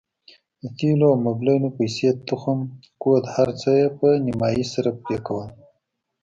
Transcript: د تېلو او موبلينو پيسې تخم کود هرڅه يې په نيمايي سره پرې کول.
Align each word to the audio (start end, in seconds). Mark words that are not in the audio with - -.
د 0.61 0.63
تېلو 0.77 1.05
او 1.11 1.15
موبلينو 1.25 1.67
پيسې 1.77 2.09
تخم 2.27 2.59
کود 3.03 3.23
هرڅه 3.35 3.71
يې 3.79 3.87
په 3.97 4.07
نيمايي 4.25 4.65
سره 4.73 4.89
پرې 5.01 5.17
کول. 5.27 5.49